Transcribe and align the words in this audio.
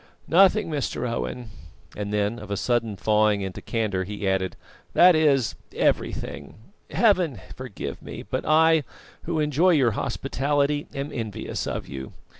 "Nothing, 0.27 0.67
Mr. 0.67 1.07
Owen;" 1.07 1.51
then, 1.95 2.39
of 2.39 2.49
a 2.49 2.57
sudden 2.57 2.95
thawing 2.97 3.41
into 3.41 3.61
candour, 3.61 4.03
he 4.03 4.27
added: 4.27 4.55
"that 4.93 5.13
is, 5.15 5.53
everything. 5.75 6.55
Heaven 6.89 7.39
forgive 7.55 8.01
me; 8.01 8.23
but 8.23 8.43
I, 8.43 8.83
who 9.25 9.39
enjoy 9.39 9.73
your 9.73 9.91
hospitality, 9.91 10.87
am 10.95 11.11
envious 11.13 11.67
of 11.67 11.87
you. 11.87 12.13